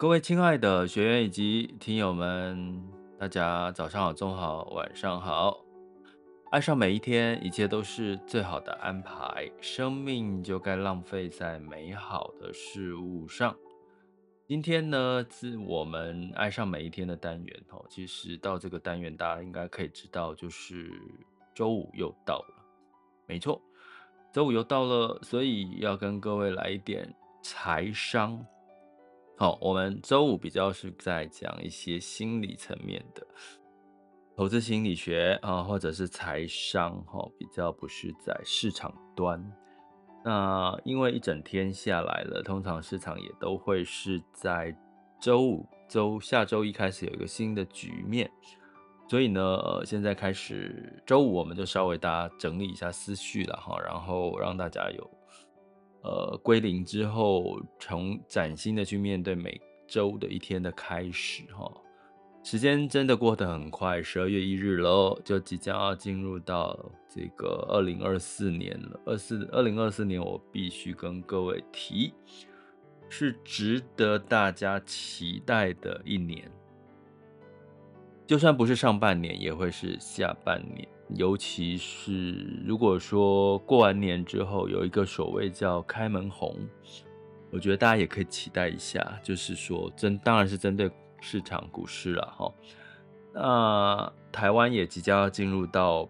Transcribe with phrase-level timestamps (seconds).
[0.00, 2.80] 各位亲爱的学员以及听友们，
[3.18, 5.58] 大家早上好、中午好、晚上好。
[6.52, 9.50] 爱上每一天，一切都是最好的安排。
[9.60, 13.56] 生命就该浪费在美好的事物上。
[14.46, 17.84] 今天呢，是我们爱上每一天的单元哦。
[17.88, 20.92] 其实到这个单元，大家应该可以知道，就是
[21.52, 22.54] 周五又到了。
[23.26, 23.60] 没错，
[24.32, 27.12] 周五又到了，所以要跟各位来一点
[27.42, 28.46] 财商。
[29.40, 33.24] 好，我们周五比较是在讲一些心理层面的
[34.36, 39.40] 投资心理学啊，或者是财商，哈，比较不是在市场端。
[40.24, 44.76] 那因为一整天下来了，通常市场也都会是在
[45.20, 48.28] 周五周下周一开始有一个新的局面，
[49.08, 55.17] 所以呢，呃，现在开始周五我们就稍微大家整理一下思绪了哈，然后让大家有。
[56.02, 61.70] 呃，归零之后，从崭新的去面对每周的一天的开始，哈，
[62.44, 69.00] 时间真的过得很快，十二月一日喽，就即将要进入到这个二零二四年了。
[69.04, 72.12] 二四二零二四年，我必须跟各位提，
[73.08, 76.50] 是值得大家期待的一年，
[78.26, 80.88] 就算不是上半年，也会是下半年。
[81.14, 86.54] 尤其是如果说过完年之后有一个所谓叫开门红，
[87.50, 92.52] 我觉得大家也可以期待一下，就是说针当然是针对市场股市了哈。
[93.32, 96.06] 那台湾也即将要进入到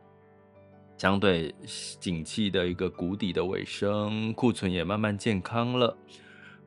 [0.97, 1.55] 相对
[2.01, 5.97] 景气的一个谷底的尾声，库存也慢慢健康了。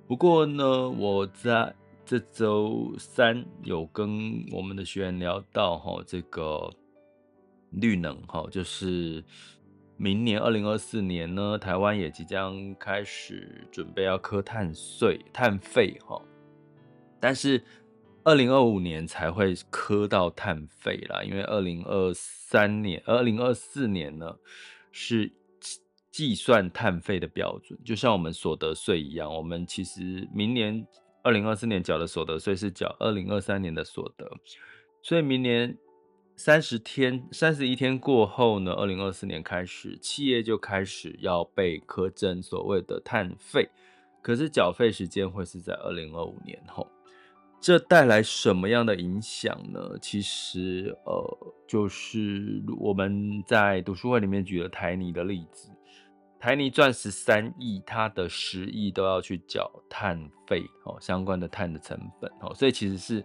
[0.08, 1.76] 不过呢，我在
[2.06, 6.72] 这周三有跟我们的学员聊到哈这个。
[7.72, 9.24] 绿能哈，就是
[9.98, 16.22] 明年二零二四年呢，台湾也即将开始准备要课碳税、碳费哈，
[17.20, 17.64] 但是
[18.24, 24.36] 二零二五年才会课到碳费啦，因为二零二三年、二零二四年呢
[24.92, 25.32] 是
[26.12, 30.86] 计算碳费的标准，就像我们所得税一样，我们其实明年
[31.24, 34.30] 二零二四年缴的所得税是缴二零二三年的所得，
[35.02, 35.78] 所以明年。
[36.36, 43.70] 三十天、三十一天过后呢，二零二四年开始，企业就开始要被课征所谓的碳费，
[44.24, 46.88] 可是缴费时间会是在二零二五年后。
[47.60, 49.80] 这带来什么样的影响呢？
[50.02, 55.70] 其实，呃，就是我们在读书会里面举了台泥的例子，
[56.40, 63.24] 台泥赚十三亿，它的十亿都要去缴碳费哦，相关的碳的成本哦，所以其实是。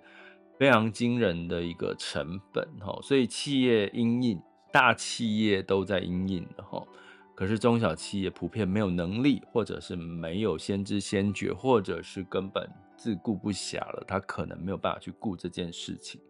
[0.59, 4.41] 非常惊人的一个成本哈，所以企业因应，
[4.73, 6.83] 大企业都在因应的哈，
[7.35, 16.21] 可是中小企业普遍没有能力，或者是没有先知先觉，或者是根本自顾不暇了，他可能没有办法去顾这件事情。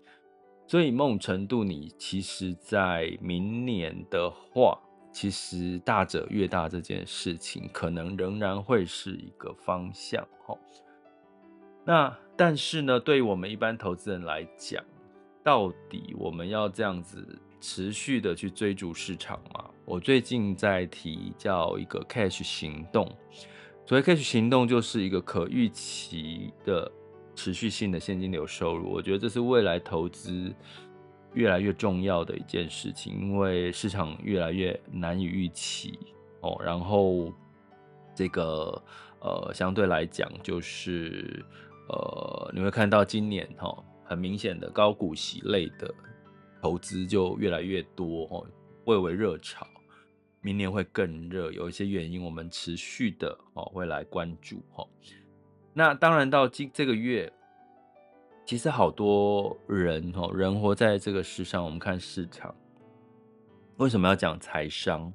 [0.67, 4.77] 所以某种程度，你其实在明年的话，
[5.13, 10.59] 其实大者越大这件事情，可能仍然会是一个方向哈。
[11.87, 12.15] 那。
[12.39, 14.85] 但是呢，对于我们一般投资人来讲，
[15.43, 17.27] 到底我们要这样子
[17.63, 19.65] 持续的去追逐市场吗？
[19.87, 23.11] 我最近在提叫一个 cash 行动，
[23.87, 26.93] 所谓 cash 行动就是一个可预期的
[27.35, 28.93] 持续性的现金流收入。
[28.93, 30.55] 我觉得这是未来投资
[31.33, 35.99] 越来越重要的一件事情，因为市场越来越难以预期
[36.43, 36.61] 哦。
[36.63, 37.33] 然后
[38.15, 38.83] 这个
[39.21, 41.43] 呃，相对来讲就是。
[41.89, 43.73] 呃，你会看到今年哈，
[44.05, 45.95] 很明显的高股息类的
[46.61, 48.47] 投资就越来越多哦，
[48.85, 49.65] 蔚为热潮。
[50.41, 54.85] 明年会更热，有一些原因，我们持续的哦会来关注哈。
[55.73, 57.33] 那当然到今这个月，
[58.45, 62.53] 其实好多人哦，人活在这个世上，我们看市场，
[63.77, 65.13] 为什么要讲财商？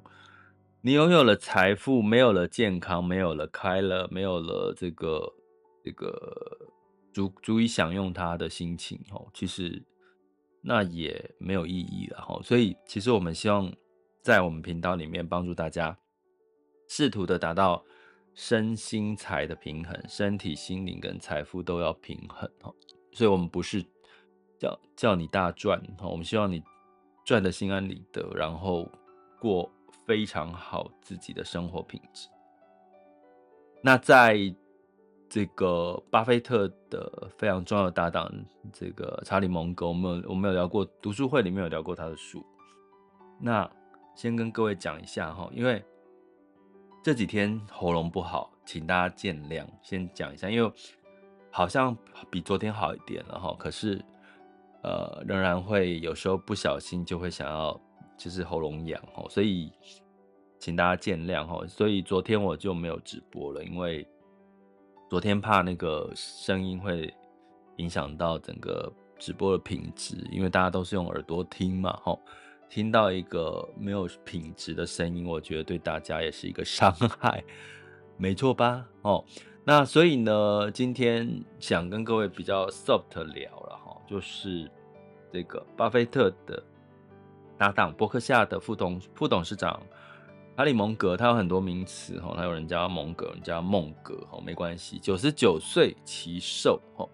[0.80, 5.34] 你拥有了财富，没有了健康，没有了快乐，没有了这个。
[5.84, 6.56] 这个
[7.12, 9.82] 足足以享用他的心情哦，其实
[10.62, 12.40] 那也没有意义了哈。
[12.42, 13.72] 所以，其实我们希望
[14.22, 15.96] 在我们频道里面帮助大家，
[16.88, 17.84] 试图的达到
[18.34, 22.72] 身心财的平衡，身体、心灵跟财富都要平衡哈。
[23.12, 23.84] 所以我们不是
[24.58, 26.62] 叫叫你大赚，我们希望你
[27.24, 28.90] 赚的心安理得，然后
[29.38, 29.70] 过
[30.06, 32.28] 非常好自己的生活品质。
[33.82, 34.54] 那在
[35.32, 38.30] 这个巴菲特的非常重要的搭档，
[38.70, 42.44] 这个查理蒙格，我们有我们有聊过读书会里面有聊过他的书。
[43.40, 43.66] 那
[44.14, 45.82] 先跟各位讲一下哈，因为
[47.02, 49.64] 这几天喉咙不好，请大家见谅。
[49.80, 50.70] 先讲一下，因为
[51.50, 51.96] 好像
[52.30, 54.04] 比昨天好一点了哈，可是
[54.82, 57.80] 呃，仍然会有时候不小心就会想要
[58.18, 59.72] 就是喉咙痒哈，所以
[60.58, 61.66] 请大家见谅哈。
[61.66, 64.06] 所以昨天我就没有直播了，因为
[65.12, 67.12] 昨天怕那个声音会
[67.76, 72.18] 影响到整个直播的品质，因为大家都是用耳朵听嘛吼。
[72.70, 77.44] 听到一个没有品质的声音，我觉得对大家也是一个伤害，
[78.16, 78.86] 没错吧？
[79.02, 79.22] 哦，
[79.64, 84.66] 那所以呢，今天想跟各位比较 soft 聊了哈，就是
[85.30, 86.64] 这个巴菲特的
[87.58, 89.78] 搭档，伯克夏的副董副董事长
[90.56, 97.08] 查理蒙格，他有很多名词哈，他有人叫蒙格，人叫孟格，哈，没关系，九十九岁其寿，哈，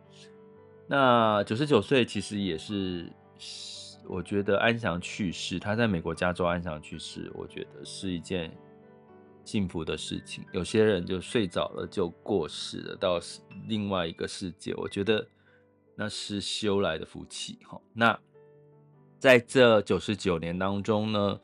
[0.87, 3.13] 那九十九岁其实也是。
[4.11, 8.51] 我觉得安详去世，他在美国加州安详去世，我觉得是一件
[9.45, 10.43] 幸福的事情。
[10.51, 13.21] 有些人就睡着了就过世了，到
[13.67, 15.29] 另外一个世界，我觉得
[15.95, 17.59] 那是修来的福气。
[17.65, 18.19] 哈，那
[19.19, 21.39] 在这九十九年当中呢，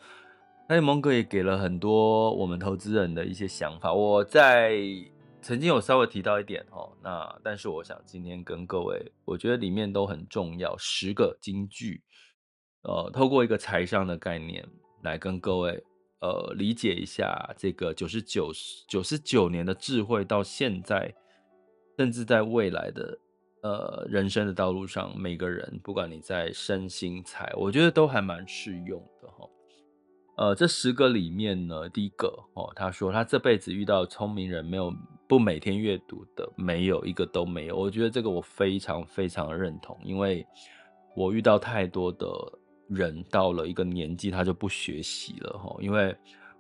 [0.67, 3.93] 那蒙哥也给了很多我们投资人的一些想法。
[3.93, 4.79] 我在
[5.43, 12.03] 曾经有稍微提到一点哦，那但是我想今天跟各位，我觉得里面都很重要，十个金句。
[12.83, 14.67] 呃，透过一个财商的概念
[15.03, 15.85] 来跟各位
[16.21, 18.51] 呃理解一下这个九十九
[18.89, 21.15] 九十九年的智慧，到现在，
[21.99, 23.19] 甚至在未来的
[23.63, 29.47] 呃人生的道路上，每个人不管你在身心财，我觉得都还蛮适用的哈。
[30.37, 34.93] 呃，这十个里面呢，第一个哦，他说他这辈子遇到聪明人没有
[35.27, 37.77] 不每天阅读的，没有一个都没有。
[37.77, 40.47] 我觉得这个我非常非常认同，因为
[41.17, 42.27] 我遇到太多的。
[42.87, 46.15] 人到了一个年纪，他就不学习了哈，因为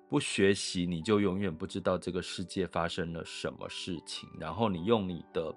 [0.09, 4.27] 不学习，你就永远不知道这个世界发生了什么事情。
[4.41, 5.55] 然后你用你的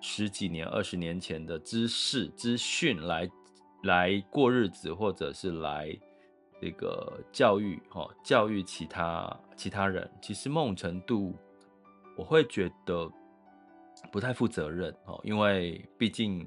[0.00, 3.28] 十几年、二十年前的知识、资讯来
[3.82, 5.94] 来过日子，或者是来
[6.60, 11.34] 这个教育哈，教育其他其他人，其实某种程度
[12.16, 13.10] 我会觉得
[14.10, 16.46] 不太负责任哈，因为毕竟。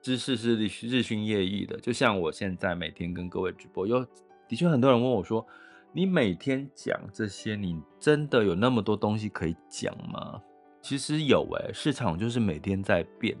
[0.00, 4.02] 知识是日日新月异的，就像我现在每天跟各位直播，有
[4.48, 5.44] 的确很多人问我说
[5.92, 10.40] ：“你每天讲这些，你真的有那么多东西可以讲吗？”
[10.80, 13.36] 其实有诶，市场就是每天在变。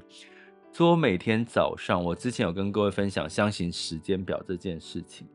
[0.72, 5.26] 所以我每天早上，我之前有跟各位分享相信时间表这件事情。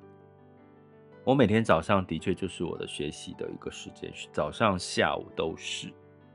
[1.25, 5.87] 我每天早上的确就是我的学习的一个时间，早上、下午都是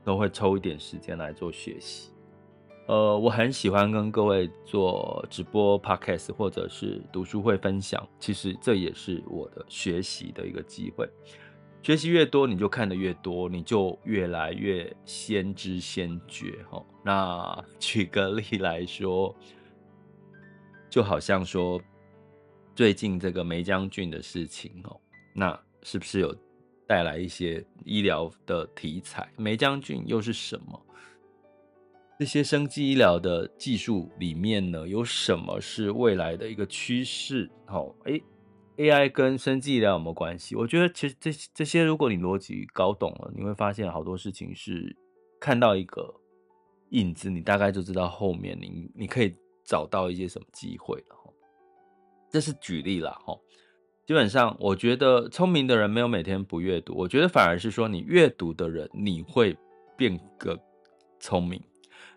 [0.03, 2.11] 都会抽一点时间来做学习。
[2.87, 8.03] 呃，我很喜欢跟各位做直播、podcast 或者是读书会分享。
[8.17, 11.07] 其实这也是我的学习的一个机会。
[11.83, 16.65] 学习越多，你就看得越多，你就越来越先知先觉。
[16.67, 19.35] 哈，那举个例来说，
[20.89, 21.79] 就好像说
[22.79, 24.97] 最近这个梅将军的事情，哦，
[25.33, 26.33] 那是不是有
[26.87, 29.29] 带来一些医疗的题材？
[29.35, 30.81] 梅将军又是什么？
[32.17, 37.51] 这些生技医疗的技术里面呢，有什么是未来的一个趋势？
[37.65, 38.17] 好，哎
[38.77, 40.55] ，AI 跟生技医疗有没有关系？
[40.55, 44.95] 我觉得其实这这些，如果你逻辑搞懂了，你会发现好多事情是
[45.37, 46.15] 看到一个
[46.91, 51.18] 影子，你大概就知道后面你你可以找到一些什么机会了。
[52.29, 53.19] 这是举例啦。
[53.25, 53.37] 哈，
[54.05, 59.57] 基本上我觉得聪明的人没有每天不阅读，我觉得反而是说你阅读的人，你会
[59.95, 60.59] 变个
[61.19, 61.61] 聪明。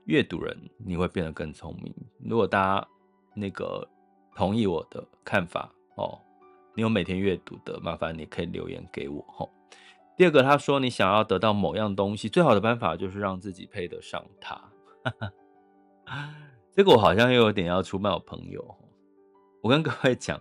[0.06, 1.94] 阅读人，你会变得更聪明。
[2.18, 2.88] 如果大家
[3.34, 3.88] 那个
[4.34, 6.18] 同意我的看法哦，
[6.74, 9.48] 你有每天阅读的，麻烦你可以留言给我哈。
[10.16, 14.60] 第二个，他说你想要得到某样东西，最好的办法就是让自己配得上它。
[16.74, 18.76] 这个我好像又有点要出卖我朋友。
[19.62, 20.40] 我跟各位讲，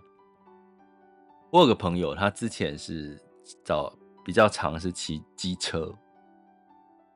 [1.52, 3.16] 我有个朋友，他之前是
[3.64, 5.94] 找比较长是骑机车。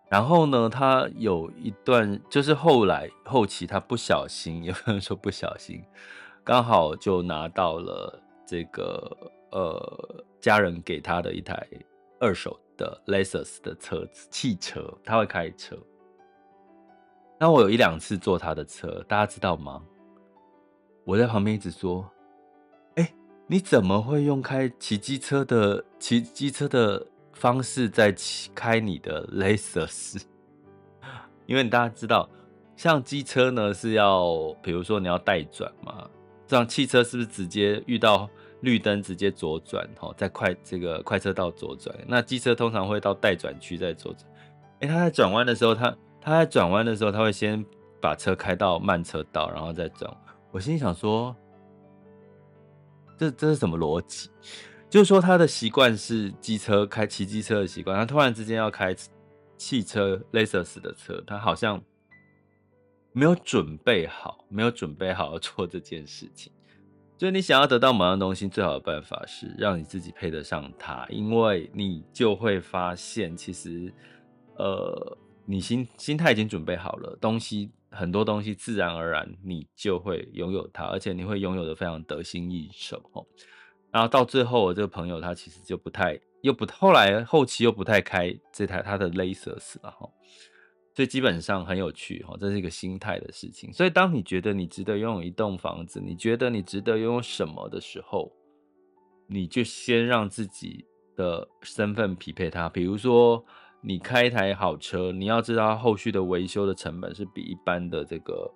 [0.08, 5.82] 然后呢，他有一段，就是后来后期他不小心， 有人说不小心，
[6.44, 11.66] 刚好就拿到了这个呃家人给他的一台
[12.20, 15.76] 二手的 Lexus 的车子汽车，他会开车。
[17.36, 19.82] 那我有一两次坐他的车，大家知道吗？
[21.06, 22.04] 我在旁边一直说
[22.96, 23.14] ：“哎、
[23.46, 30.20] 你怎么会用开骑机车的骑机车的方式在骑开你的 Lexus？
[31.46, 32.28] 因为大家知道，
[32.74, 36.10] 像机车呢是要，比如说你要带转嘛，
[36.44, 38.28] 这样汽车是不是直接遇到
[38.62, 39.88] 绿灯直接左转？
[40.00, 44.28] 哈，在快这个快车道左转，那机车通常会到待转区再左转。
[44.80, 45.96] 哎、他在转弯的时候，他。
[46.20, 47.64] 他在转弯的时候，他会先
[48.00, 50.12] 把车开到慢车道，然后再转。
[50.56, 51.36] 我心想说，
[53.18, 54.30] 这这是什么逻辑？
[54.88, 58.96] 就是说他的习惯是机车开骑机车的习惯，他突然之间要开
[59.58, 61.78] 汽车 l e x s 的车，他好像
[63.12, 66.50] 没有准备好，没有准备好要做这件事情。
[67.18, 73.92] 所以你想要得到某样东西，最好的办法是让你自己配得上它，因为你就会发现，其实，
[74.56, 75.18] 呃。
[75.48, 83.26] 你心心态已经准备好了，东西很多东西自然而然你就会拥有它，而且你会拥有的非常得心应手哦。
[83.90, 90.08] 然后到最后，我这个朋友他其实就不太又不后来后期又不太开这台他的 Lexus 了哈，
[90.94, 93.72] 所以基本上很有趣哈，这是一个心态的事情。
[93.72, 98.30] 所以当你觉得你值得拥有一栋房子，你觉得你值得拥有什么的时候，
[99.26, 100.84] 你就先让自己
[101.16, 103.44] 的身份匹配它，比如说。
[103.88, 108.50] 你开一台好车，你要知道后续的维修的成本是比一般的这个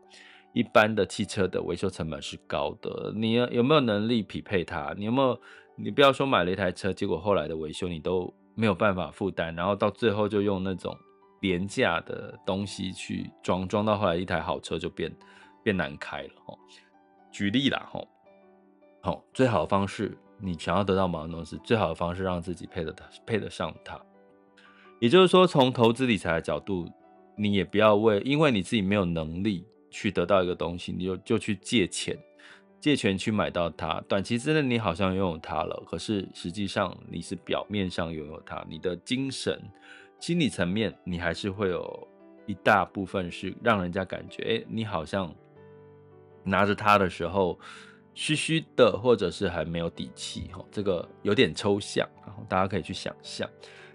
[0.52, 3.12] 一般的汽车的维修成本是高的。
[3.14, 4.92] 你有没有能力匹配它？
[4.98, 5.40] 你有没有？
[5.76, 10.96] 你不要说买了一台车，结果后来的维修你都没有办法负担，然后到最后就用那种
[11.40, 15.16] 廉价的东西去装，装到后来一台好车就变
[15.62, 16.30] 变难开了。
[16.46, 16.58] 哦，
[17.30, 18.08] 举例啦，吼，
[19.00, 22.92] 好，最好的方式，你想要得到某样东西，最好的方式让自己配得
[23.24, 23.96] 配得上它。
[25.00, 26.86] 也就是说，从投资理财的角度，
[27.34, 32.14] 你也不要为因为你自己没有能力去得到一个东西，你就就去借钱，
[32.78, 33.98] 借钱去买到它。
[34.06, 39.58] 短期之内你好像拥有它了，可是实际上你是表面上拥有它，你的精神、
[40.20, 42.08] 心理层面，你还是会有
[42.44, 45.34] 一大部分是让人家感觉，哎，你好像
[46.44, 47.58] 拿着它的时候
[48.12, 50.50] 虚虚的，或者是还没有底气。
[50.52, 53.48] 哈，这个有点抽象，然后大家可以去想象。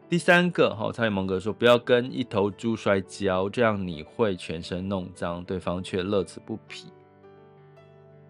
[0.08, 6.94] 第三个哈，查理蒙格说：“不要跟一头猪摔跤，这样你会全身弄脏，对方却乐此不疲。”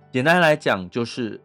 [0.09, 1.39] 简单来讲，就是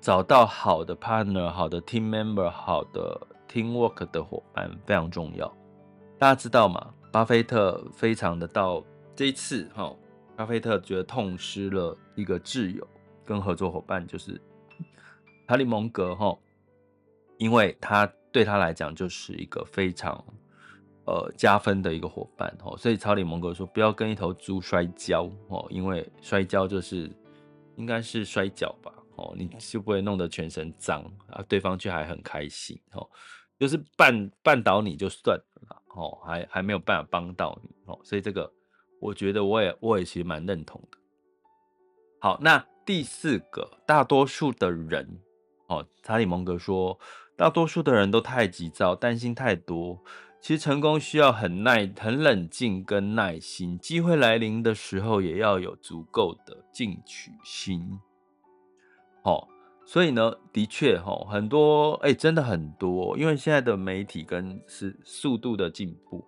[0.00, 3.20] 找到好的 partner、好的 team member、好的
[3.52, 5.46] teamwork 的伙伴非常重要。
[6.18, 6.94] 大家知道吗？
[7.12, 8.82] 巴菲特非常的到
[9.14, 9.94] 这一次哈，
[10.34, 12.88] 巴菲特觉得痛失了一个挚友
[13.26, 14.40] 跟合作伙伴，就是
[15.46, 16.34] 查理蒙格哈，
[17.36, 18.10] 因为他。
[18.36, 20.22] 对他来讲就是一个非常
[21.06, 27.10] 呃加分的一个伙伴哦，所以查理蒙格说不要跟一头猪摔跤哦，因为摔跤就是
[27.76, 33.08] 应该是摔跤吧哦，你就不会弄得全身脏啊，对方却还很开心哦，
[33.58, 38.52] 就是绊绊倒你就算了哦，还还没有办法帮到你哦，所以这个
[39.00, 40.98] 我觉得我也我也其实蛮认同的。
[42.20, 45.22] 好，那第四个，大多数的人
[45.68, 47.00] 哦，查理蒙格说。
[47.36, 50.02] 大多数的人都太急躁，担心太多。
[50.40, 53.78] 其实成功需要很耐、很冷静跟耐心。
[53.78, 57.98] 机会来临的时候，也要有足够的进取心。
[59.22, 59.48] 哦，
[59.84, 63.18] 所以呢，的确，哈，很多，哎，真的很多。
[63.18, 66.24] 因为现在的媒体跟是速度的进步，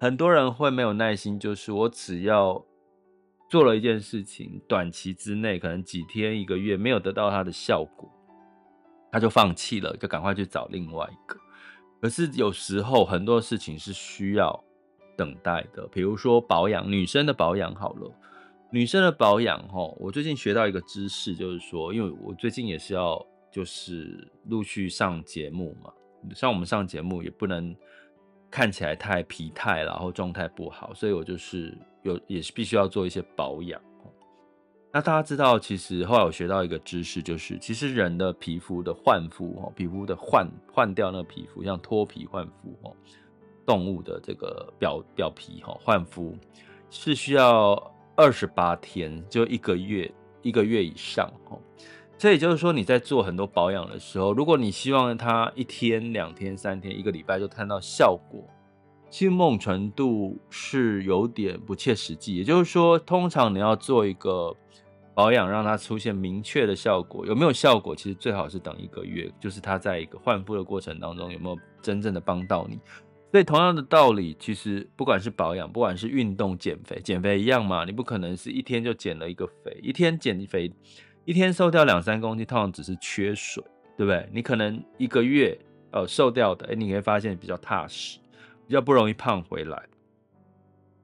[0.00, 2.64] 很多人会没有耐心，就是我只要
[3.50, 8.10] 做了一件事情，短期之内，可能几天、一个月，没有得到它的效果。
[9.10, 11.38] 他就放弃了，就赶快去找另外一个。
[12.00, 14.64] 可是有时候很多事情是需要
[15.16, 18.12] 等待的，比如说保养，女生的保养好了，
[18.70, 25.90] 女生的保养齁，我最近学到一个知识，就是说，因为我最近也是要就是陆续上节目嘛，
[26.34, 27.74] 像我们上节目也不能
[28.50, 33.80] 看起来太疲态，然后状态不好，所以我就是有也是必须要做一些保养。
[34.98, 42.92] 那大家知道，其实后来我学到一个知识，就是其实人的皮肤的换肤哦，皮肤的换换掉那个皮肤，像脱皮换肤哦，
[43.64, 46.36] 动物的这个表表皮哈换肤
[46.90, 47.80] 是需要
[48.16, 50.12] 二十八天，就一个月
[50.42, 51.60] 一个月以上哦。
[52.16, 58.44] 这也就是说，你在做很多保养的时候，如果你希望它一天、两天、三天、一个礼拜就看到效果，
[59.08, 62.34] 其实某种程度是有点不切实际。
[62.34, 64.52] 也就是说，通常你要做一个。
[65.18, 67.92] 保养让它出现明确的效果，有没有效果？
[67.96, 72.78] 其实最好是等一个月，就是它在一个换肤的过程当中有没有真正的帮到你。
[73.32, 80.72] 所以同样的道理，其实不管是保养，不管是运动、减肥，减肥一样嘛，你不可能是一天就减了一个肥，一天减肥，
[81.24, 83.60] 一天瘦掉两三公斤，通常只是缺水，
[83.96, 84.24] 对不对？
[84.32, 85.58] 你可能一个月
[85.90, 88.20] 呃瘦掉的，哎，你会发现比较踏实，
[88.68, 89.82] 比较不容易胖回来。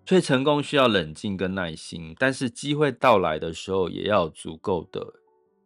[0.06, 5.00] 所以成功需要冷静跟耐心，但是机会到来的时候，也要足够的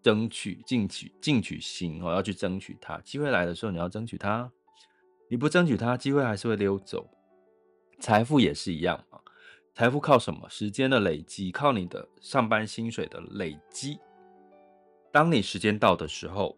[0.01, 2.99] 争取、进取、进取心哦，要去争取它。
[2.99, 4.49] 机会来的时候，你要争取它，
[5.29, 7.11] 你不争取它，机会还是会溜走。
[7.99, 9.19] 财富也是一样嘛，
[9.75, 10.49] 财富靠什么？
[10.49, 13.99] 时间的累积，靠你的上班薪水的累积。
[15.11, 16.57] 当你时间到的时候，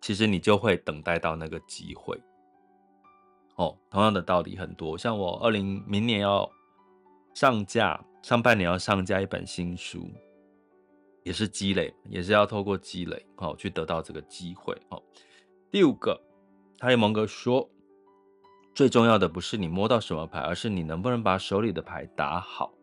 [0.00, 2.18] 其实你就会等待到那个机会。
[3.56, 6.50] 哦，同样的道理很多，像我二零明年要。
[7.34, 10.10] 上架上半年要上架一本新书，
[11.22, 15.02] 也是积累，也是要透过积累哦，去得到这个机会哦。
[15.70, 16.20] 第五个，
[16.80, 17.68] 哈利蒙格说，
[18.74, 22.74] 最重要的不是你摸到什么牌，而是你能不能把手里的牌打好。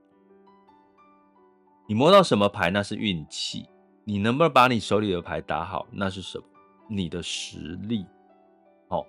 [1.88, 3.70] 你摸到什么牌，那是运气；
[4.06, 6.46] 你能不能把你手里的牌打好，那是什么？
[6.89, 8.06] 你的实力。
[8.88, 9.06] 哦，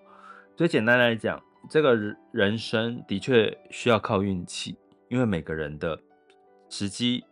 [0.57, 1.97] 最简单来讲，这个
[2.33, 4.77] 人生的确需要靠运气。
[5.09, 5.99] 因为每个人的
[6.69, 7.25] 时机，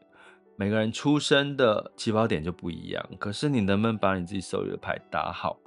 [0.57, 3.07] 每个人出生的起跑点就不一样。
[3.19, 5.59] 可是你能不能把你自己手里的牌打好？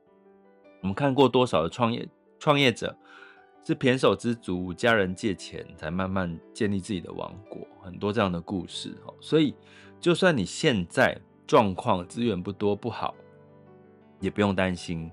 [0.82, 2.08] 我们看过多少的创业
[2.40, 2.96] 创业者
[3.64, 9.14] 是胼手胝足，家人借钱才慢慢建立自己的王国，很多这样的故事哦。
[9.20, 9.54] 所以，
[10.00, 13.14] 就算你现在状况资源不多不好，
[14.20, 15.12] 也不用担心，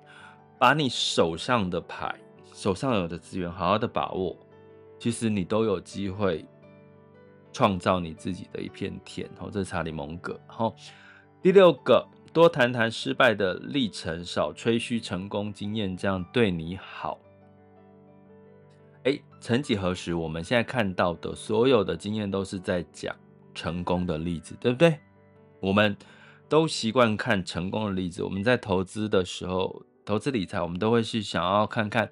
[0.58, 2.14] 把你手上的牌、
[2.54, 4.34] 手上有的资源好好的把握，
[4.98, 6.46] 其实你都有机会。
[7.56, 10.38] 创造你自己的一片天，好，这是查理蒙格。
[10.46, 10.76] 好，
[11.40, 17.18] 第六个，多谈谈失败的历程，少吹嘘成功经验，这样对你好。
[19.04, 23.16] 哎，曾几何时，我们现在看到的所有的经验都是在讲
[23.54, 24.98] 成功的例子，对不对？
[25.58, 25.96] 我们
[26.50, 28.22] 都习惯看成功的例子。
[28.22, 32.10] 我们在投资的时候，投资理财，我们都会去想要看看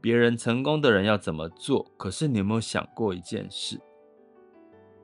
[0.00, 1.92] 别人成功的人要怎么做。
[1.98, 3.78] 可是，你有没有想过一件事？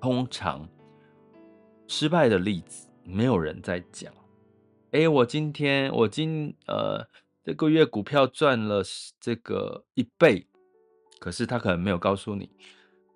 [0.03, 0.69] 通常
[1.87, 4.13] 失败的例子没有人在讲。
[4.91, 7.07] 哎，我今天我今呃
[7.45, 8.83] 这个月股票赚了
[9.21, 10.45] 这个一倍，
[11.21, 12.51] 可是他可能没有告诉你，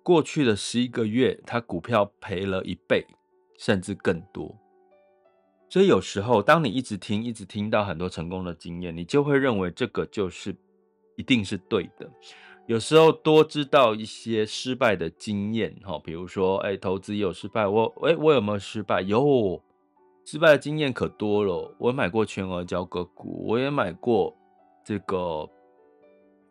[0.01, 3.05] 过去的十一个月他股票赔了一倍，
[3.59, 4.57] 甚至更多。
[5.69, 10.55] 所以有时候当你一直听一直听到很多成功的经验，你就会认为这个就是
[11.17, 12.09] 一定是对的。
[12.67, 18.99] 有时候多知道一些失败的经验，哈，比如说，哎，投资有失败，我，哎，我有没有失败？
[19.01, 19.63] 有，
[20.25, 21.73] 失败的经验可多了。
[21.77, 24.35] 我买过全额交割股，我也买过
[24.83, 25.49] 这个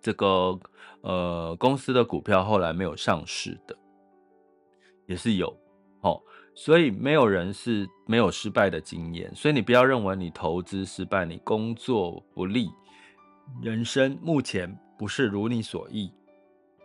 [0.01, 0.59] 这个
[1.03, 3.77] 呃公司的股票，后来没有上市的，
[5.07, 5.55] 也是有，
[6.01, 6.19] 哦，
[6.55, 12.71] 所以没有人是没有失败的经验，所以你不要认为你投资失败，你工作不利，
[13.61, 14.79] 人生目前。
[14.99, 16.11] 不是如你所意，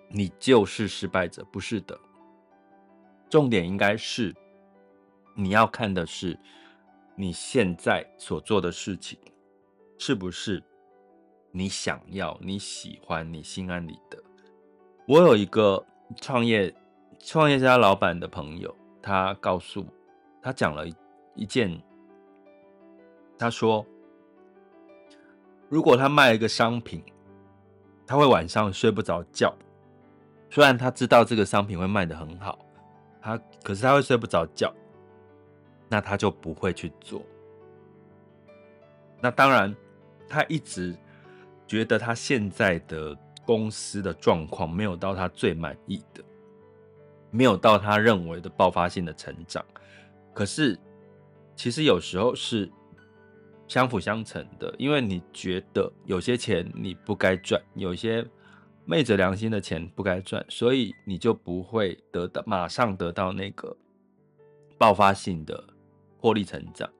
[0.09, 1.97] 你就是失败者，不是的。
[3.29, 4.35] 重点应该是
[5.33, 6.37] 你要看的是
[7.15, 9.17] 你现在所做的事情
[9.97, 10.61] 是不是
[11.51, 14.21] 你想要、你喜欢、你心安理得。
[15.07, 15.81] 我有一个
[16.19, 16.75] 创业
[17.17, 19.87] 创业家老板的朋友，他告诉我，
[20.41, 20.85] 他讲了
[21.33, 21.81] 一件，
[23.39, 23.85] 他说，
[25.71, 27.01] 如果他卖一个商品。
[28.07, 29.55] 他会晚上睡不着觉，
[30.49, 32.59] 虽然他知道这个商品会卖得很好，
[33.21, 34.73] 他可是他会睡不着觉，
[35.87, 37.21] 那他就不会去做。
[39.21, 39.73] 那当然，
[40.27, 40.93] 他一直
[41.65, 46.21] 觉得他现在的公司的状况没有到他最满意的，
[47.29, 49.63] 没有到他认为的爆发性的成长。
[50.33, 50.77] 可是，
[51.55, 52.69] 其实有时候是。
[53.71, 58.27] 相辅相成的，因为你觉得有些钱你不该赚，有些
[58.83, 63.73] 昧着良心的钱不该赚，所以你就不会得到马上得到那个
[64.77, 65.63] 爆发性的
[66.17, 66.91] 获利成长。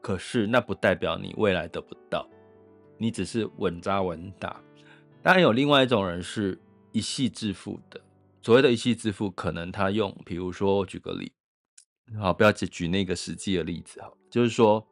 [0.00, 2.24] 可是那不代表你未来得不到，
[2.96, 4.62] 你只是稳扎稳打。
[5.20, 6.56] 当然有另外一种人是
[6.92, 8.00] 一夕致富的，
[8.40, 11.32] 所谓的一夕致富，可能他用，比如说我举个例，
[12.20, 14.86] 好，不要只举那个实际的例子，好，就是说。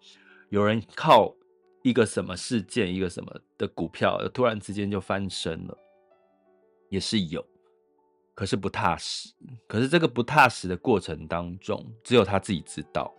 [0.52, 1.34] 有人靠
[1.82, 5.74] 一个什么事件，一个什么的股票，突然之间就翻身了，
[6.90, 7.42] 也是有，
[8.34, 9.32] 可是不踏实。
[9.66, 13.10] 可是这个不踏实的过程当中，只有他自己知道，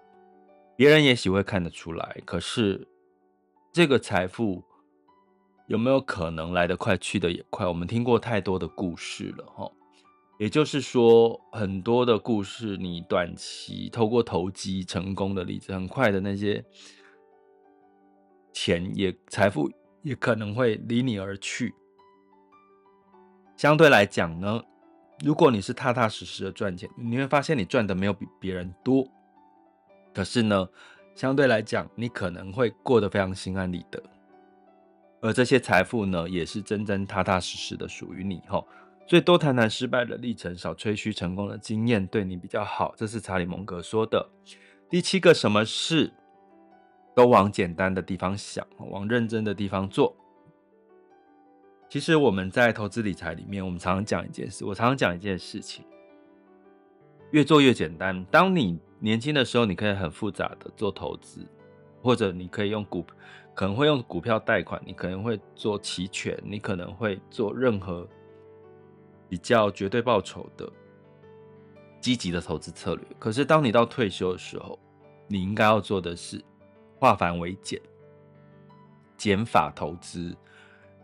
[0.76, 2.22] 别人也许会看得出来。
[2.24, 2.88] 可是
[3.72, 4.64] 这个财富
[5.66, 7.66] 有没有可能来得快，去得也快？
[7.66, 9.72] 我们听过太多的故事了，哈。
[10.38, 16.64] 也就是说，很多的故事，你短期透过投机成功的例子，很快的那些
[18.54, 19.70] 钱也财富
[20.04, 21.74] 也可能会离你而去。
[23.58, 24.64] 相对来讲呢，
[25.24, 29.08] 如果你是踏踏实实的赚钱，你会发现你赚的没有比别人多。
[30.14, 30.70] 可是呢，
[31.16, 34.02] 相对来讲，你可能会过得非常心安理得。
[35.22, 38.42] 而这些财富呢，也是真真踏踏实实的属于你。
[38.48, 38.64] 哈，
[39.08, 42.94] 所以多谈谈失败的历程，少吹嘘成功的经验，对你比较好。
[42.98, 44.30] 这是查理蒙格说的。
[44.90, 46.12] 第七个，什么事
[47.16, 50.16] 都往简单的地方想，往认真的地方做。
[51.90, 55.86] 其实我们在投资理财里面，我们常常讲一件事，我常常讲一件事情，
[57.32, 58.26] 越做越简单。
[58.32, 61.46] 当你年轻的时候，你可以很复杂的做投资，
[62.02, 63.06] 或者你可以用股。
[63.56, 68.10] 可能会用股票贷款，你可能会做期权，你可能会做任何
[69.30, 70.68] 比较绝对报酬的
[72.02, 73.06] 积极的投资策略。
[73.20, 74.80] 可是，当你到退休的时候，
[75.28, 76.44] 你应该要做的是
[77.04, 77.82] 化繁为简，
[79.18, 80.34] 减法投资。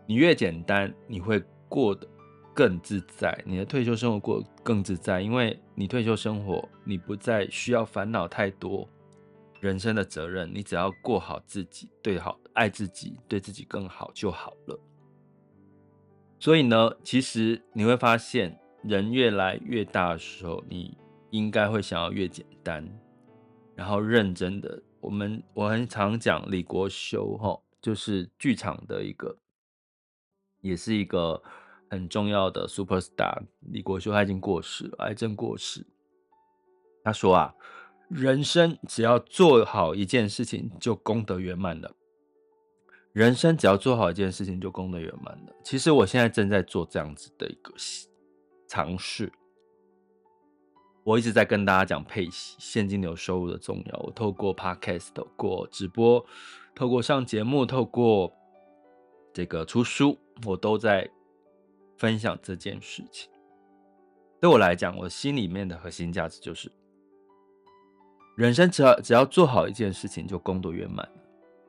[0.06, 2.08] 你越简单，你会过得
[2.54, 8.88] 更自在，你的退休生活过得更自在，因为你退休生活，你不再需要烦恼太多。
[9.60, 14.80] 人生的责任，你只要过好自己，对好爱自己，对自己更好就好了。
[16.38, 20.96] 所以呢，其实你会发现，人越来越大的时候，你
[21.28, 22.88] 应该会想要越简单，
[23.74, 24.82] 然后认真的。
[25.00, 29.38] 我们我很常讲李国修哈，就是剧场的一个，
[30.60, 31.42] 也是一个
[31.90, 33.42] 很重要的 super star。
[33.60, 35.86] 李国修他已经过世了，癌症过世。
[37.02, 37.54] 他说啊。
[38.10, 41.94] 人生只要做好一件事情，就功德圆满了。
[43.12, 45.52] 人生只要做好一件事情，就功德圆满了。
[45.62, 47.72] 其实我现在正在做这样子的一个
[48.66, 49.32] 尝试。
[51.02, 53.98] 我一直在跟大家讲配息、现金流收入的重要。
[54.00, 56.24] 我透过 Podcast、透过直播、
[56.74, 58.32] 透过上节目、透过
[59.32, 61.10] 这个出书，我都在
[61.96, 63.30] 分享这件事情。
[64.40, 66.70] 对我来讲，我心里面的核心价值就是。
[68.36, 71.06] 人生只要只要做好一件事情，就功德圆满。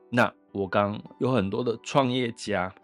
[0.08, 2.74] 那我刚有很多的创业家，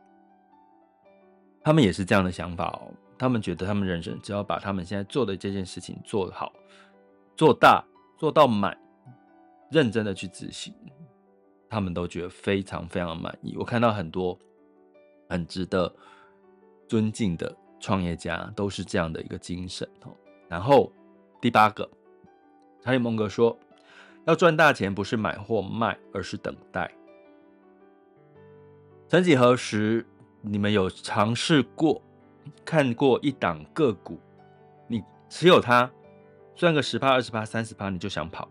[1.62, 2.92] 他们也是这样的想法哦。
[3.18, 6.52] 他们觉得他们人生只要把他们现在做的这件事情做好、
[7.36, 7.84] 做大、
[8.16, 8.78] 做到满，
[9.70, 10.72] 认真的去执行，
[11.68, 13.56] 他们都觉得非常非常满意。
[13.58, 14.38] 我看到很多
[15.28, 15.92] 很值得
[16.86, 20.14] 尊敬的创业家都是这样的一个精神哦。
[20.48, 20.92] 然后
[21.40, 21.90] 第八个，
[22.80, 23.58] 查理蒙格说。
[24.26, 26.92] 要赚大钱，不是买或卖，而是等待。
[29.08, 30.06] 曾几何时，
[30.42, 32.02] 你们有尝试过
[32.64, 34.18] 看过一档个股，
[34.86, 35.90] 你持有它，
[36.54, 38.48] 赚个十趴、二十趴、三十趴，你就想跑。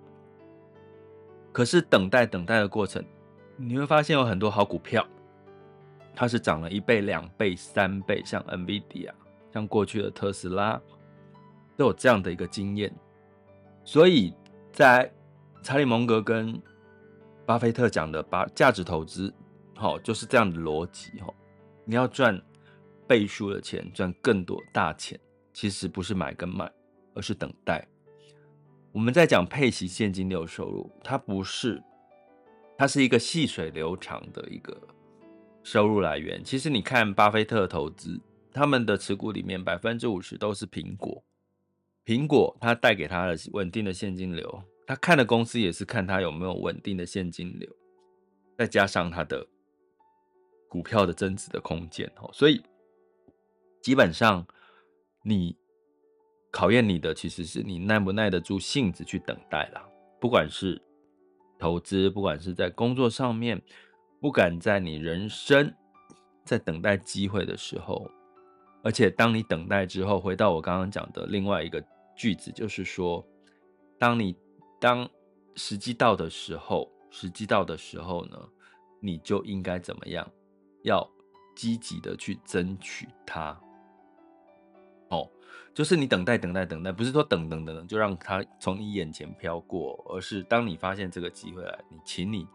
[1.52, 3.04] 可是等待等待的过程，
[3.56, 5.06] 你会发现有很多好股票，
[6.16, 9.12] 它是涨了一倍、两倍、三倍，像 NVIDIA，
[9.54, 10.80] 像过去的特斯拉，
[11.76, 12.94] 都有这样的一个经验。
[13.84, 14.34] 所以
[14.72, 15.12] 在
[15.64, 16.62] 查理蒙格跟
[17.46, 19.34] 巴菲特讲的把价值投资，
[19.76, 21.34] 好，就是这样的逻辑哈。
[21.86, 22.40] 你要赚
[23.08, 25.20] 倍数的钱，赚更多大钱，
[25.54, 26.72] 其实不是买跟卖，
[27.14, 27.88] 而是等待。
[28.92, 31.82] 我们在讲配息现金流收入，它不是，
[32.78, 34.76] 它是一个细水流长的一个
[35.64, 36.44] 收入来源。
[36.44, 38.20] 其实你看巴菲特投资，
[38.52, 41.24] 他们的持股里面百分之五十都是苹果，
[42.06, 44.64] 苹果它带给他的稳定的现金流。
[44.88, 47.70] 他看的公司也是看他有没有稳定的现金流，
[48.58, 49.46] 再加上他的
[50.70, 52.64] 股票的增值的空间哦，所以
[53.82, 54.46] 基本上
[55.24, 55.58] 你
[56.52, 59.88] 考验你的其实是你耐不耐得住性子去等待啦。
[60.20, 60.82] 不管是
[61.60, 63.62] 投资，不管是在工作上面，
[64.20, 65.74] 不敢在你人生
[66.44, 68.10] 在等待机会的时候，
[68.84, 71.84] 而且当你等待之后，回到我刚刚讲的另外一个
[72.16, 73.26] 句子，就是说，
[74.00, 74.36] 当你。
[74.80, 75.10] 当
[75.56, 78.38] 时机到的时候，时机到的时候呢，
[79.02, 80.32] 你就应该怎么样？
[80.84, 81.04] 要
[81.56, 83.60] 积极的去争取它。
[85.78, 92.48] 就是你等待、等待、等待，不是说等等等等就让它从你眼前飘过，而是当你发现这个机会来，你请你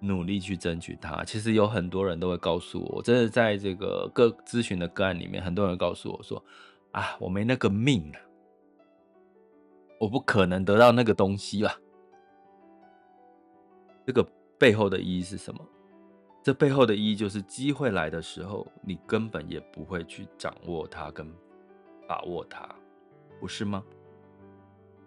[0.00, 1.24] 努力去争取它。
[1.24, 6.44] 其实有很多人都会告诉我，我真的在这个各咨询的个案里面，很多人告诉我说
[6.92, 8.20] ：“啊，我没那个命啊。”
[9.98, 11.74] 我不可能得到那个东西啦。
[14.04, 14.22] 这个
[14.58, 15.66] 背后的意义是什么？
[16.42, 21.26] 这背后的意义就是，机会来的时候，你根本也不会去掌握它跟
[22.06, 22.68] 把握它，
[23.40, 23.82] 不是吗？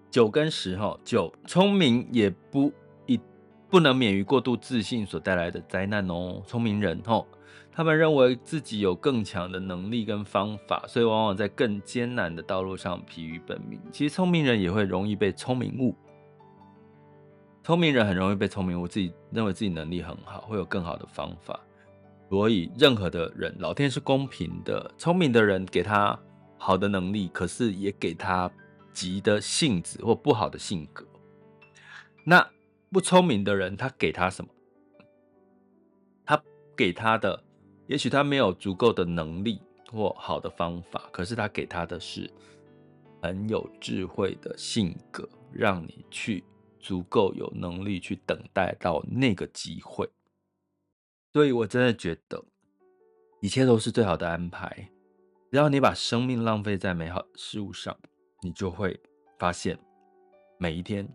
[0.10, 2.72] 九跟十哈，九聪明也不
[3.06, 3.20] 一
[3.70, 6.42] 不能免于过度自信所带来的灾难哦。
[6.46, 7.26] 聪明人哈，
[7.72, 13.80] 他们认为自己有更强的能力跟方法，所以往往在更艰难的道路上疲于奔命。
[13.92, 15.94] 其实聪明人也会容易被聪明误。
[17.64, 21.60] 聪明人很容易被聪明误，自己认为自己能力很好，会有更好的方法。
[22.30, 24.92] 所以，任何的人，老天是公平的。
[24.98, 26.18] 聪明的人给他
[26.58, 28.52] 好的能力，可是也给他
[28.94, 31.06] 急的性子或不好的性格。
[32.24, 32.48] 那
[32.92, 34.52] 不聪明的人，他给他什么？
[36.26, 36.42] 他
[36.76, 37.44] 给他的，
[37.88, 42.30] 也许他没有足够的能力或好的方法，可是他给他的是
[43.22, 46.44] 很有智慧的性格，让你去。
[46.78, 50.08] 足够有能力去等待到那个机会，
[51.34, 52.46] 所以我真的觉得
[53.42, 54.88] 一切都是最好的安排。
[55.56, 57.98] 只要你把生命浪费在美好事物上，
[58.42, 59.00] 你就会
[59.40, 59.80] 发现
[60.58, 61.08] 每一天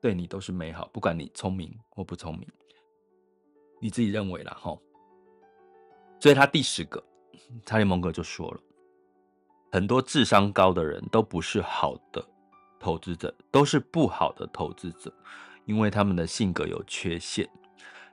[0.00, 2.48] 对你都是美好，不管你聪明或不聪明，
[3.80, 4.78] 你自己认为了哈。
[6.20, 7.02] 所以他第十个，
[7.66, 8.60] 查理蒙格就说了，
[9.72, 12.24] 很多智商高的人都不是好的。
[12.78, 15.12] 投资者都是不好的投资者，
[15.64, 17.50] 因为他们的性格有缺陷。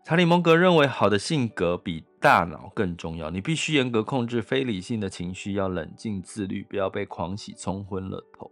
[0.03, 3.29] 查理·蒙格认为，好的性格比大脑更重要。
[3.29, 8.49] 你必须严格控制非理性的情绪，要冷静自律，不要被狂喜冲昏了头。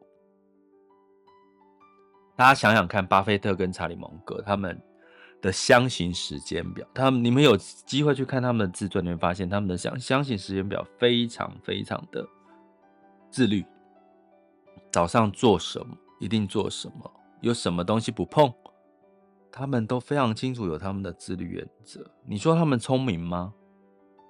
[2.35, 4.79] 大家想想看，巴菲特跟查理·蒙格他们
[5.41, 12.25] 的相形时间表，他们你们有机会去看他们的自传，你会发现他们的箱箱型时间表非常非常的
[13.31, 13.65] 自律。
[14.91, 15.97] 早上做什么？
[16.19, 17.12] 一定做什么？
[17.41, 18.53] 有什么东西不碰？
[19.60, 22.10] 他们都非常清楚，有他们的自律原则。
[22.26, 23.54] 你说他们聪明吗？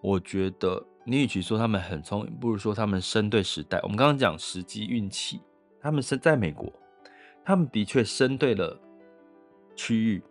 [0.02, 3.80] 我觉得，你与其说他们很聪明，不如说他们生对时代。
[3.84, 5.39] 我们刚刚讲时机运气，
[5.80, 6.74] 他们生在美国，
[7.46, 8.76] 他们的确生对了
[9.76, 10.24] 区域，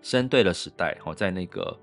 [0.00, 0.96] 生对了时代。
[1.02, 1.76] 好，在那个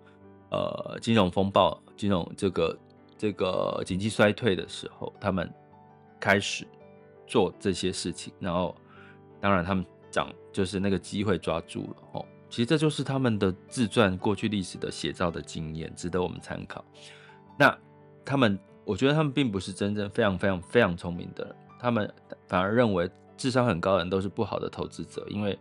[0.49, 2.79] 呃金融风暴、金融这个
[3.17, 5.53] 这个经济衰退的时候，他们
[6.21, 6.65] 开始。
[7.25, 8.75] 做这些事情，然后
[9.39, 12.25] 当然他们讲就是那个机会抓住了哦。
[12.49, 16.85] 其实这就是他们的自传过去历史的写照的经验，值得我们参考。
[17.57, 17.75] 那
[18.23, 22.13] 他们，我觉得他们并不是真正非常非常非常聪明的人，他们
[22.47, 25.57] 反而认为智商很高的人都是不好的投资者，因为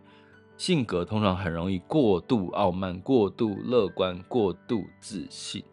[0.55, 5.63] 性格通常很容易过度傲慢、过度乐观、过度自信。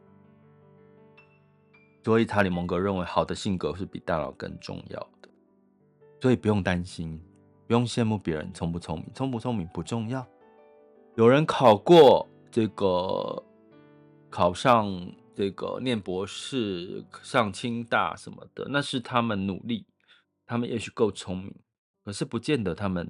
[2.02, 5.28] 所以查理蒙格认为，好的性格是比大脑更重要的。
[6.18, 7.20] 所以不用担心，
[7.70, 10.26] 不用羡慕别人聪不聪明，聪不聪明不重要。
[11.14, 13.40] 有人考过这个，
[14.28, 14.90] 考上
[15.36, 19.86] 这个念博士，上清大什么的，那是他们努力，
[20.46, 21.54] 他们也许够聪明，
[22.04, 23.08] 可是不见得他们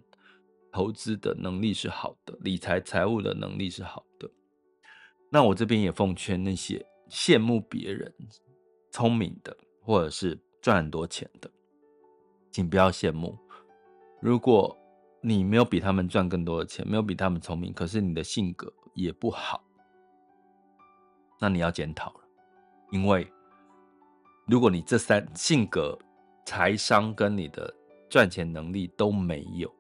[0.71, 4.31] 投资的能力是好的，理财财务的能力是好的。
[5.31, 8.15] 那我这边也奉劝那些羡慕别人
[8.91, 11.51] 聪明的，或者是赚很多钱的。
[12.51, 13.39] 请不要羡慕。
[14.21, 14.77] 如果
[15.23, 19.63] 你没有比他们赚更多的钱，没有比他们聪明，可是你的性格也不好，
[21.41, 22.21] 那你要检讨了。
[22.91, 23.31] 因为
[24.47, 25.99] 如果你这三性格、
[26.45, 27.73] 财商跟你的
[28.09, 29.73] 赚钱能力都没有，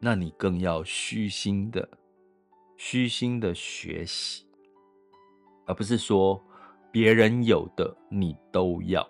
[0.00, 1.88] 那你更要虚心的、
[2.76, 4.46] 虚心的学习，
[5.66, 6.42] 而不是说
[6.90, 9.08] 别人有的你都要。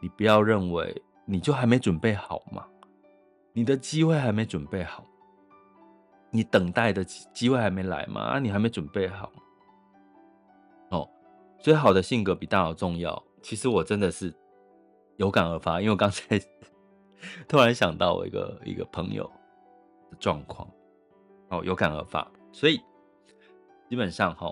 [0.00, 2.66] 你不要认为你就还没准备好吗？
[3.52, 5.04] 你的机会还没准备好，
[6.30, 8.22] 你等待的机会还没来吗？
[8.22, 9.30] 啊，你还没准备好
[10.88, 11.06] 哦。
[11.58, 13.22] 最好的性格比大脑重要。
[13.42, 14.34] 其实我真的是
[15.16, 16.40] 有感而发，因为我刚才
[17.46, 19.30] 突然想到我一个一个朋友
[20.10, 20.66] 的状况，
[21.50, 22.80] 哦，有感而发，所以
[23.90, 24.50] 基本上哈。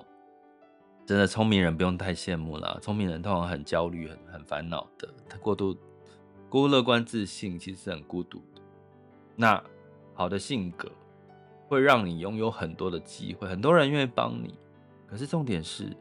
[1.06, 5.08] 真的聪明人不用太羡慕了，聪明人通常很焦虑、很很烦恼的。
[5.28, 5.72] 他过度、
[6.48, 8.62] 过乐观、自信，其实很孤独的。
[9.34, 9.62] 那
[10.14, 10.90] 好的性格
[11.68, 14.58] 会让你拥有很多的机会，很多人愿意帮你。
[15.06, 15.96] 可是重点是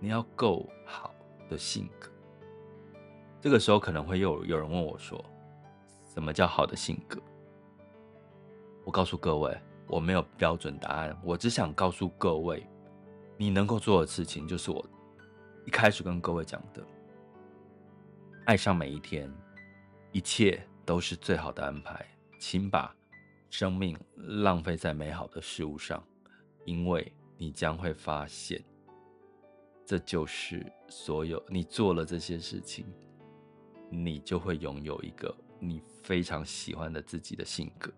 [0.00, 1.14] 你要够好
[1.48, 2.10] 的性格。
[3.40, 5.24] 这个时候可能会有有人问我说
[6.12, 7.20] ：“什么叫好的性格？”
[8.84, 12.66] 我告诉各位，我没有标准答案，我只想告诉各位。
[13.36, 14.84] 你能够做的事情，就是我
[15.64, 16.82] 一开始跟各位讲的：
[18.46, 19.32] 爱上每一天，
[20.12, 22.06] 一切都是最好的安排。
[22.40, 22.94] 请把
[23.50, 26.02] 生命浪费在美好的事物上，
[26.64, 28.64] 因为你将会发现，
[29.84, 32.86] 这就是所有你做了这些事情，
[33.90, 37.92] 你就会拥有一个你非常喜欢的自己的性格，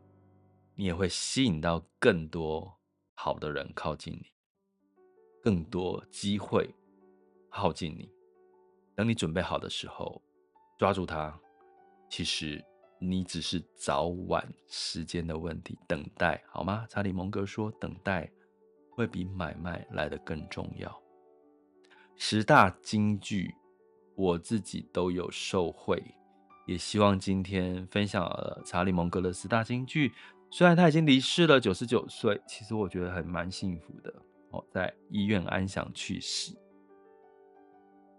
[0.75, 2.79] 你也会吸引到更多
[3.14, 4.33] 好的人靠近你，
[5.42, 6.75] 更多机会
[7.51, 8.11] 靠近你。
[8.94, 10.23] 等你准备好的时候，
[10.79, 11.38] 抓住它。
[12.11, 12.62] 其实
[12.99, 16.85] 你只是早晚时间的问题，等待好吗？
[16.90, 18.31] 查理蒙格说，等待
[18.90, 21.03] 会比买卖来得更重要。
[22.16, 23.55] 十大金句，
[24.16, 26.03] 我自己都有受惠，
[26.66, 30.12] 也希望今天分享了查理蒙格的十大金句。
[30.51, 34.12] 虽然他已经离世了，九十九岁，其实我觉得还蛮幸福的
[34.51, 36.53] 哦，在医院安详去世。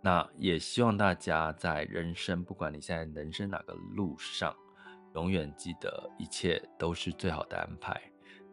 [0.02, 4.56] 那也希望大家在人生，不管你现在人生哪个路上，
[5.14, 8.02] 永远记得一切都是最好的安排。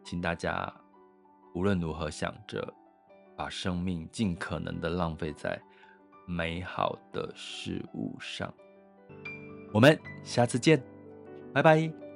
[0.03, 0.71] 请大家
[1.53, 2.73] 无论如何想着
[3.35, 5.59] 把生命尽可能的浪费在
[6.27, 8.53] 美好的事物上。
[9.73, 10.81] 我们下次见，
[11.53, 12.08] 拜拜。